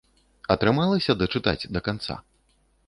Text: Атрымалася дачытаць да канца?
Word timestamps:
Атрымалася 0.55 1.17
дачытаць 1.21 1.59
да 1.77 1.87
канца? 1.91 2.13